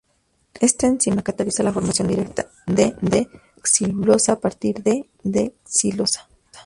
[0.59, 6.27] Esta enzima cataliza la formación directa de D-xilulosa a partir de D-xilosa.